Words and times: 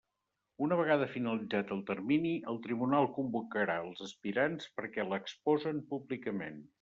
Una 0.67 0.77
vegada 0.77 1.07
finalitzat 1.15 1.73
el 1.75 1.83
termini, 1.89 2.31
el 2.53 2.57
tribunal 2.65 3.09
convocarà 3.19 3.75
els 3.85 4.01
aspirants 4.07 4.73
perquè 4.79 5.07
l'exposen 5.11 5.87
públicament. 5.93 6.63